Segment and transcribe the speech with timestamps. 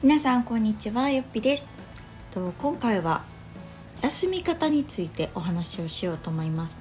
[0.00, 1.10] 皆さんこんにちは。
[1.10, 1.66] ゆっぴです。
[2.30, 3.24] と今回は
[4.00, 6.78] 休み方についてお話をしようと思います。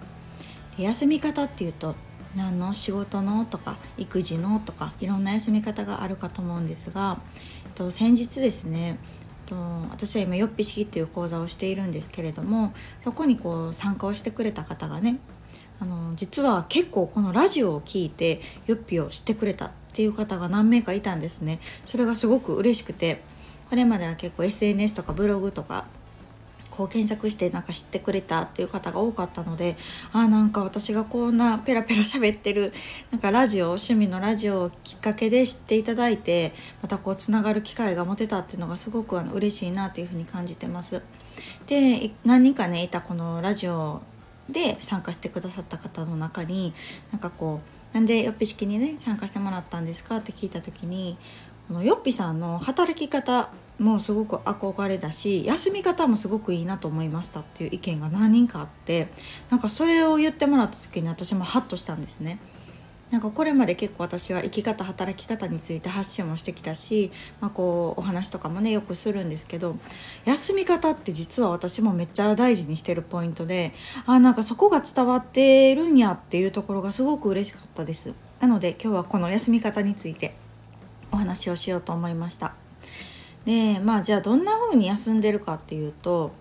[0.77, 1.95] 休み方っていうと
[2.35, 7.19] 何の仕事のとか育児のとかいろんな休み方があるかと思うんですが
[7.73, 8.99] と先日ですね
[9.47, 9.55] と
[9.89, 12.71] 私は今よっぴ式っていう講座をしているんですけれども
[13.03, 15.17] そこにこう参加をしてくれた方がね
[15.79, 23.23] あの実は結構このラジオを聞いてよっぴをしてくれたっていう方が何名かいたんですねそれがすごく嬉しくて
[23.67, 25.85] これまでは結構 SNS とかブログとか
[26.69, 29.75] こう検索してなんか知ってくれたっていう方が多かったので
[30.13, 32.73] あなんか私がこんなペラペラ喋ってる
[33.09, 41.01] なんかラジオ趣味のラジオをきっかけで知っていただいてまたこうつながる機会が持てたっていうのがすごくあの嬉しいなというふうに感じてます。
[41.65, 44.03] で何人かねいたこのラジオ
[44.47, 46.75] で参加してくださった方の中に
[47.11, 51.17] なんかこうなんでよっぴ式にね参加してもらったんですかって聞いた時に
[51.67, 53.49] このよっぴさんの働き方
[53.79, 59.07] もすごく憧れだし休み方もすごくいいなと思いましたっていう意見が何人かあって
[59.49, 62.39] なんかそれを言ってもらった時に私もハッとしたんですね。
[63.09, 69.77] なんかこれまで結構私は生き方働き方について発信もしてきたし、まあ、こうお話とかもねよくするんですけど
[70.25, 73.71] 休み方って実は私もめっちゃ大事にしてるポイントで
[74.05, 78.13] あなんかそこが伝わってるんやっていうところがすごく嬉しかったです。
[78.41, 80.35] なので今日はこの休み方について
[81.11, 82.55] お話をしようと思いました。
[83.45, 86.31] でまあじゃあどんな風に休んでるかっていうと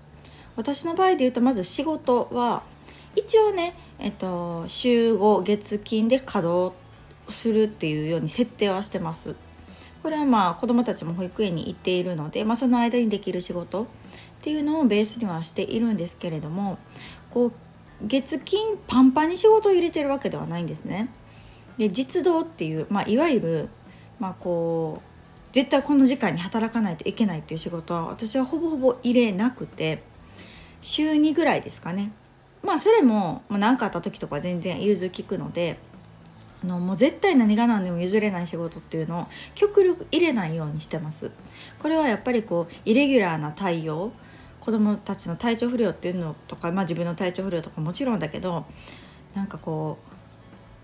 [0.57, 2.65] 私の場合で言うとまず仕事は
[3.15, 6.75] 一応ねえっと、週5月金で稼働
[7.29, 9.35] するっていうように設定はしてます。
[10.03, 13.87] これはまあ子どもたちも保育園に行っているので、まあ、その間にできる仕事っ
[14.41, 16.79] ていうのをベースにはしているんですけれども
[17.31, 17.53] こう
[18.03, 21.09] 月金パンパンに仕事を入れてるわけではないんですね。
[21.79, 23.69] で実動っていう、まあ、いわゆる、
[24.21, 30.03] まあ、こう絶対この時間に働かないといけないっていう仕事は私はほぼほぼ入れなくて
[30.83, 32.13] 週2ぐらいですかね
[32.67, 35.79] まあそれも何かあった時とか全然融通きくので
[36.65, 41.31] あのもう絶対何が何でも譲れない仕事っていうのを極力入れないようにしてます。
[41.79, 44.13] これはやっぱりこうイレギュラーな対応
[44.61, 48.67] 子どもたちの体調不良っていうのとか、まあ、自分の体調不良とかもちろんだけど
[49.35, 50.13] なんかこう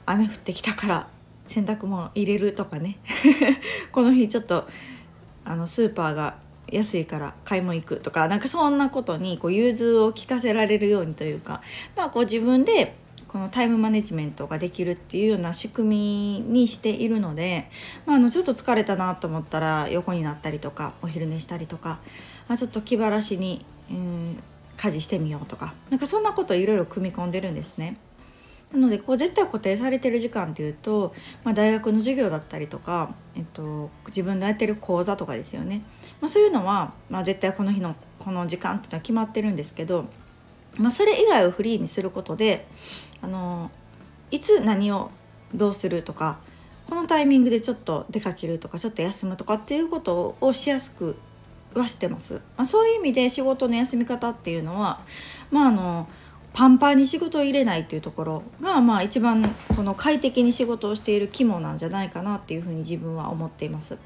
[0.07, 1.09] 雨降ってきたから
[1.47, 2.99] 洗濯物入れるとかね。
[3.91, 4.69] この日ちょっと
[5.45, 6.37] あのスーパーが
[6.73, 11.61] 安いから買い物行くとかなんかそんなことにこう融通を聞かせられるようにというか、
[11.95, 12.95] まあ、こう自分で
[13.29, 17.71] このタイムマネジメントができるっていうような仕組みにしているので、
[18.05, 22.01] まあ、あのちょっと疲れたなと思ったら横になったりとかお昼寝したりとか
[22.49, 24.43] あちょっと気晴らしに、うん、
[24.77, 27.97] 家事してみようとかなんかそんなこといろいろ組み込んでるんですね。
[28.73, 35.83] なのでこう絶対固定されてる時間っていうと、まあ、大学の授業だったりとか、えっと、自分のやってる講座とかですよね、
[36.23, 40.07] まあ、そういうのは、まあ、絶対この日のこの時間っていうのは決まってるんですけど、
[40.79, 42.69] まあ、それ以外をフリーにすることで
[43.21, 43.73] あの
[44.31, 45.11] いつ何を
[45.53, 46.39] どうするとか
[46.89, 51.17] このタイミングでちょっと出かけるとかちょっと休むとかっていうことをしやすく
[51.75, 52.35] はしてます。
[52.57, 55.01] まあ、そういう意味で仕事の休み方っていうのは
[55.51, 56.09] まああの
[56.53, 63.97] パンパンに仕事を入れないっていうところが、まあ、一番この快適に仕事をしている肝なんじゃないかなっていうふうに自分は思っています。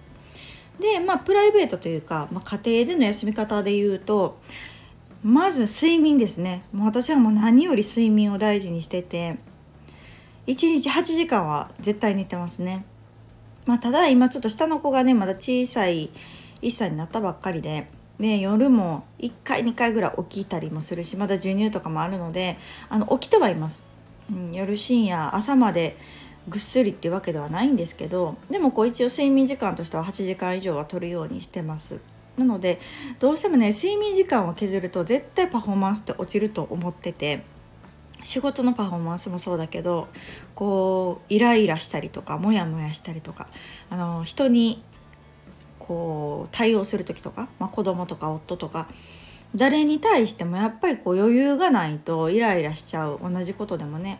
[0.81, 4.39] でまあプライベートというか、まあ、家庭での休み方で言うと
[5.23, 9.39] まず睡眠ですねもう私はもう何より睡眠を大事にしてて
[10.47, 12.85] 1日8時間は絶対寝てますね。
[13.65, 16.11] まあ、ただ今ちょっと下の子がねまだ小さい
[16.63, 17.89] 1歳になったばっかりで
[18.19, 22.57] ね、夜も1回2回ぐらい起きたりもするしまだ授乳とかもあるので
[22.89, 23.85] あの起きてはいます、
[24.31, 25.99] うん、夜深夜朝まで
[26.49, 32.01] ぐっすりっていうわけではないんですけどでもこう一応睡眠時間としては8時間以上は取るようにしてます
[32.37, 32.81] なので
[33.19, 37.43] どうしてもね睡眠時間を削ると絶対パフォーマンスって落ちると思ってて
[38.23, 40.09] 仕事のパフォーマンスもそうだけど
[40.55, 43.49] こうイライラしたりとかモヤモヤしたりとか
[43.91, 44.83] あの人に
[45.79, 48.89] こう対応する時とか、まあ、子供とか夫とか
[49.55, 54.19] 誰に対してもやっぱりこう余裕がないとイライラしちゃう同じことでもね。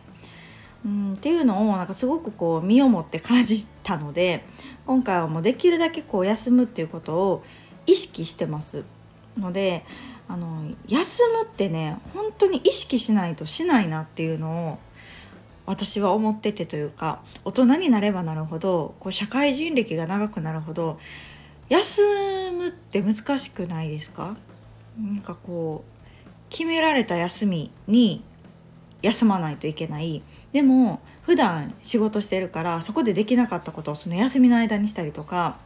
[0.87, 4.45] うん、っていうのをなんかすごくこう身をもって感じたので
[4.85, 7.43] 今回はもうできるだけこう休むっていうことを
[7.85, 8.85] 意識してます
[9.37, 9.83] ので
[10.29, 14.77] あの休むってね本当に意識しないとしないなっていうのを
[15.65, 20.99] 私は思っててというか大人になればなるほどこう社会人歴が長くなるほど
[21.67, 22.01] 休
[22.51, 24.37] むって難しくないですか？
[24.97, 28.23] なんかこう決められた休みに
[29.01, 30.23] 休まないといけない。
[30.51, 35.57] でも普段仕事してるからそこでできなかったことをその休みの間にしたりとか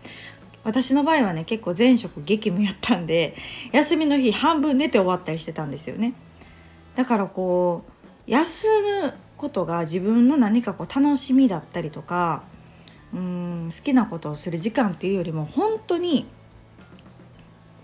[0.64, 3.36] 私の場合はね結構前職激務やったんで
[3.72, 6.14] 休みの日半分寝て終わったりしてたんですよね。
[6.96, 8.68] だからこう休
[9.04, 12.44] むことが自分の何かこう楽しみだったりとか
[13.14, 16.28] うん好きなことをする時間っていうよりも本当に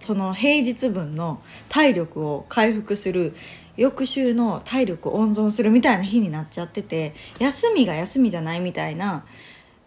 [0.08, 3.36] その平日分の体力を回復する
[3.76, 9.26] 翌週の体力を温存するみたいな日になっちゃってて休みが休みじゃないみたいな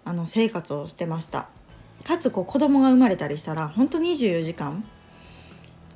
[0.04, 1.48] あの生活をしてました。
[2.04, 4.84] かつこう子供が生まれたりしたら本当24時間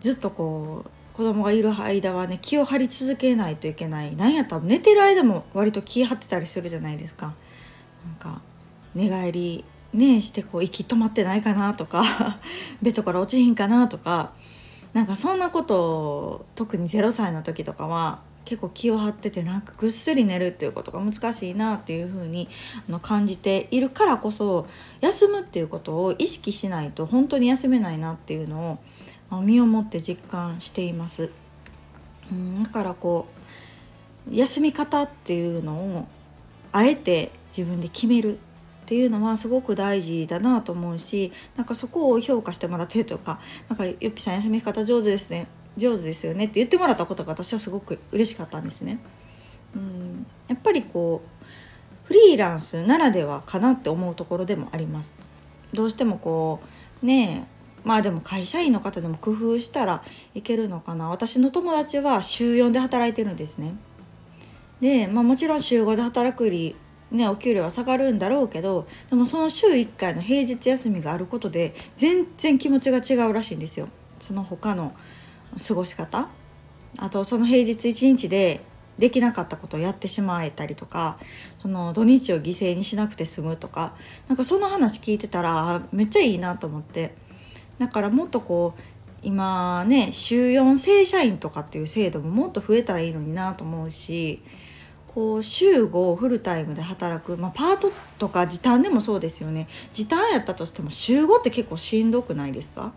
[0.01, 4.17] ずっとこう子供がいる間はね気を張り続けないといけない。
[4.17, 7.35] なんやったら寝てる間も割と気張ってたりするじゃないですか。
[8.07, 8.41] なんか
[8.95, 12.05] 寝返りねしてこう息止まってないかなとか
[12.83, 14.33] ベッドから落ちひんかなとか
[14.93, 22.49] なんかそんなことを特に0歳の時とかは結構気を張っててなんかぐっすり寝るっていうことが難しいなっていう風に
[22.89, 24.67] あの感じているからこそ
[25.01, 28.79] 休むっていうことを意識しないと本当に休めないなっていうの
[29.31, 31.31] を身をもって実感しています。
[32.31, 33.27] うんだからこ
[34.31, 36.09] う休み方っていうのを
[36.73, 38.39] あえて自分で決める
[38.85, 45.47] っていうのはすごく大事だなと思うしなんかそこを評価してもらってるとか「なんかゆっぴさん休み方上手ですね
[45.79, 48.99] 上手ですよね」って言ってもらったことが私はすごく嬉しかったんですね。
[49.75, 55.13] うんやっぱりこうフリーランスならではかなって思うところでもあります。
[55.73, 56.61] どうしてもこ
[57.03, 57.49] うね
[57.85, 60.05] まあでも会社員の方でも工夫したら
[60.35, 63.75] いけるのかな私の友達は週4で働いてるんですね。
[64.81, 66.77] で、まあ、もちろん週5で働くより
[67.15, 73.89] ね、お給料は下がるんだろうけどでもその週1回の平日休みがあることで全然気持ちが違うらしいんですよ。
[74.19, 74.95] その他の
[75.67, 76.29] 過ごし方。
[76.99, 78.61] あとその平日1日で
[78.99, 81.19] できなかったことをやってしまえたりとか
[81.63, 83.95] その土日を犠牲にしなくて済むとか
[84.29, 87.15] なんかその話聞いてたらめっちゃいいなと思って。
[87.79, 88.81] だからもっとこう
[89.23, 94.43] 今ね週4正社員とかっていう制度ももっと増えたらいいのになと思うし
[95.15, 99.69] こう週5フルタイムで働く、まあ、パートとか時短でもそうですよね。
[99.93, 102.93] 時短やったとしても週5って結構しんどくないですか？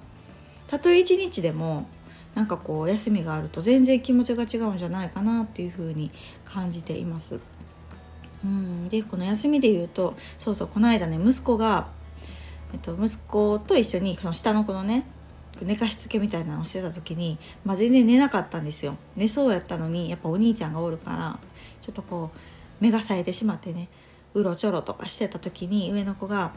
[0.67, 1.87] たとえ1日でも
[2.33, 6.11] なんかこう休みがあると全然気持ちが違うんじゃないかなっていうふうに
[6.43, 7.39] 感じています。
[8.43, 11.87] うん、でこの休みで言うとそうそうこの間ね息子が、
[12.73, 15.05] えっと、息子と一緒にその下の子のね
[15.61, 18.97] 寝かしつけみたいなのをしてた時に、まあ、全然寝なかったんですよ。
[19.15, 21.39] 寝そうやったのにやっぱお兄ちゃんがおるから。
[21.81, 22.37] ちょっとこう
[22.83, 23.89] 目が冴えてしまってね
[24.33, 26.53] うろちょろとかしてた時に上の子が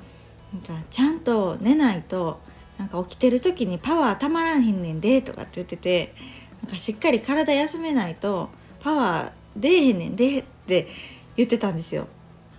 [0.52, 2.40] なんかちゃんと寝ないと
[2.78, 6.14] なんか起きてる時にパワーたまらんへんねんでとかって言ってて
[6.62, 8.50] なんかしっかり体休めないと
[8.80, 10.88] パワー出えへんねんでって
[11.36, 12.06] 言ってたんですよ。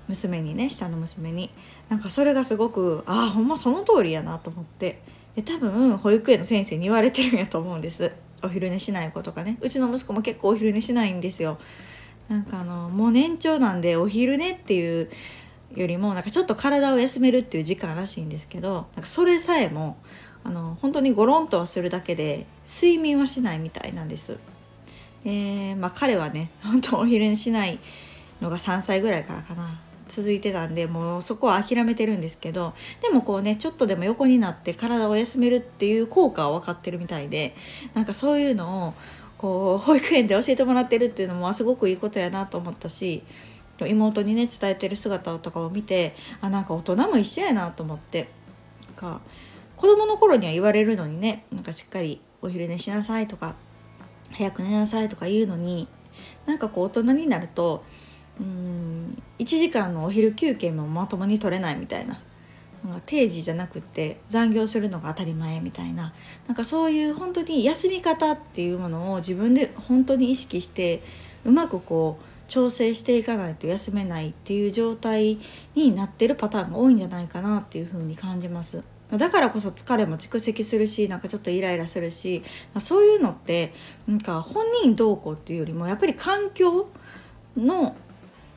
[0.07, 1.51] 娘にね下の娘に。
[1.89, 5.01] なんかそれがすごくああほんまその通りやなと思って。
[5.35, 8.11] で多分保育園の先生に言われてるんやと思うんです。
[8.43, 9.57] お昼寝しない子とかね。
[9.61, 11.57] うちの息子も結構お昼寝しないんですよ。
[12.31, 15.09] なんかあのもう年長なんでお昼寝っていう
[15.75, 19.97] よりもなんかちょっと体を休めるっていう時間らしいんですけどなんかそれさえも
[20.45, 24.39] あの本当にゴロンとはするだけで睡眠はしないみたいなんです。
[25.25, 27.79] でまあ彼はね 本当お昼寝しない
[28.39, 37.55] のが3歳ぐらいからかな続いてたんでもうそこは諦めてるんですけどでもこうねちょっとでも横になって体を休めるっていう効果は分かってるみたいで
[37.93, 38.93] なんかそういうのを
[39.41, 43.23] こう保育園で教えてもらってるっていうのもすごくいいことやなと思ったし
[43.87, 48.29] 妹にね伝えてる姿とかを見てあなんか大人も一緒やなと思って
[48.85, 49.21] なんか
[49.75, 53.55] 子供の頃には言われるのにねなんかしっかりお昼寝しなさいとか
[54.31, 55.87] 早く寝なさいとか言うのに
[56.45, 57.83] なんかこう大人になると
[58.39, 62.21] うん1時間のお昼休憩もまともに取れないみたいな。
[63.05, 66.13] 定時じゃなくて残業するのが当たり前みたいな
[66.47, 71.03] なんかそういう本当に休み方っていうものを自分で本当に意識して
[71.45, 75.39] うまくこう調整していかないと休めないっていう状態
[75.73, 78.83] になってるパターンが多いんじゃないかなっていうふうに感じます。
[79.17, 82.43] だからこそ疲れも蓄積するしなんかちょっとイライラするし
[82.79, 83.73] そういうのって
[84.07, 86.87] なんか本人どうこうっていうよりもやっぱり環境
[87.57, 87.95] の、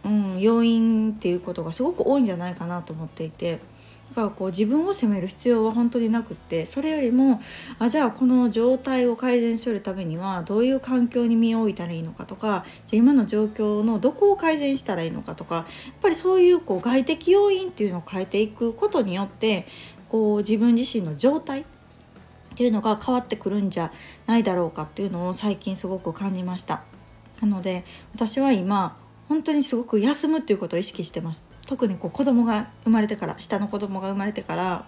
[0.05, 3.59] うん、要因っていうことがすごく多いんじゃないかなと思っていて。
[4.11, 7.41] だからこう自分を責める必要は本当になくってそれよりも
[7.79, 15.65] あじゃあこの状態を改善するためにはどういう環境に身を置いたらいいのかとかじゃ今の状況のどこを改善したらいいのかとかやっ
[16.01, 19.67] ぱりそういうこう外的要因っていうのを変えていくことによって
[20.09, 21.65] こう自分自身の状態っ
[22.57, 23.93] ていうのが変わってくるんじゃ
[24.27, 26.85] ないだろうかっていうのを最近すごく感じました。
[27.41, 27.85] なので
[28.15, 28.97] 私は今
[29.29, 31.54] 本当にすごく休むっていうことを意識してます。
[31.67, 34.85] 特にこう子供が生まれてから下の子供が生まれてから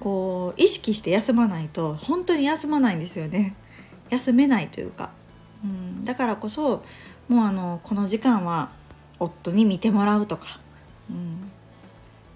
[0.00, 3.54] こう意識して休まないと本当に休まないんですよね。
[4.10, 5.10] 休めないというか、
[5.64, 6.82] うん、だからこそ
[7.28, 8.70] もうあのこの時間は
[9.18, 10.60] 夫に見てもらうとか、
[11.10, 11.50] うん、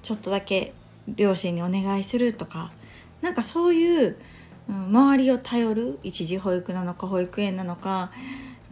[0.03, 0.73] ちょっとだけ
[1.07, 2.73] 両親にお願いするとか。
[3.21, 4.17] なんかそういう、
[4.69, 5.99] うん、周りを頼る。
[6.03, 8.11] 一時保育なのか保育園なのか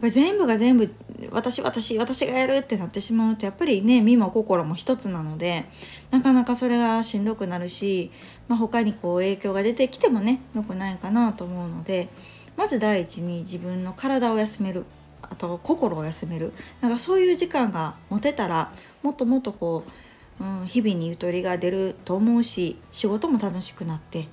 [0.01, 0.93] ぱり全部が全部
[1.31, 5.65] 私私私がやるってなってしまうとやっぱりね身も心も一つなので
[6.11, 8.11] なかなかそれがしんどくなるし、
[8.47, 12.09] まあ、他にこう影響が出てきてもね良くないかなと思うので
[12.55, 14.85] まず第一に自分の体を休める。
[15.29, 16.53] あと心を休める。
[16.79, 18.71] なんかそういう時間が持てたら
[19.03, 19.91] もっともっとこう
[20.39, 24.27] うん、日々にゆとりが出ると思うし仕事も楽しくなって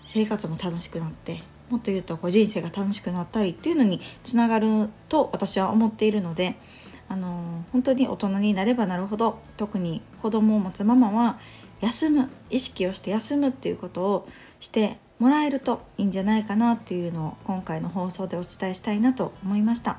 [0.00, 6.56] 生活も楽しくなってもっと言うとこう人生が楽しくなったりっていうのにつながると私は思っているので、
[7.08, 11.38] あの本当に大人になればなるほど特に子供を持つママは
[11.80, 14.28] 休む意識をして休むっていうことを
[14.60, 19.98] してもらえるといいんじゃないかなっていうのを今回の放送でお伝えしたいなと思いました。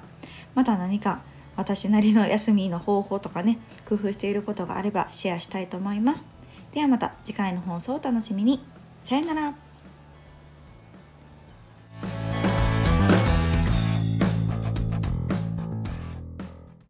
[0.54, 1.24] また何か
[1.56, 3.58] 私なりの休みの方法とかね
[3.90, 6.28] 工夫していることがあればシェアしたいと思います。
[6.72, 8.64] ではまた次回の放送をお楽しみに。
[9.02, 9.63] さよなら。